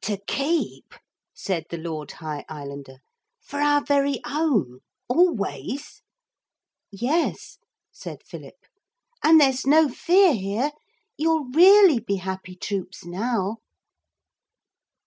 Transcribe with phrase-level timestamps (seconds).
[0.00, 0.94] 'To keep?'
[1.34, 3.00] said the Lord High Islander;
[3.42, 4.78] 'for our very own?
[5.06, 6.00] Always?'
[6.90, 7.58] 'Yes,'
[7.92, 8.56] said Philip.
[9.22, 10.70] 'And there's no fear here.
[11.18, 13.58] You'll really be "happy troops" now.'